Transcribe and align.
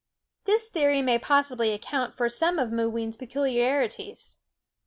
This 0.45 0.67
theory 0.67 1.03
may 1.03 1.19
possibly 1.19 1.73
account 1.73 2.15
for 2.15 2.27
some 2.27 2.57
of 2.57 2.71
Mooween's 2.71 3.17
peculiarities. 3.17 4.35